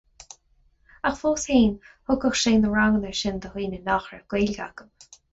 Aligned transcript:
Ach 1.09 1.17
fós 1.17 1.43
féin, 1.49 1.75
thugadh 2.11 2.39
sé 2.43 2.53
na 2.61 2.71
ranganna 2.71 3.11
sin 3.19 3.37
do 3.43 3.51
dhaoine 3.51 3.79
nach 3.91 4.07
raibh 4.15 4.25
Gaeilge 4.35 4.65
acu. 4.69 4.89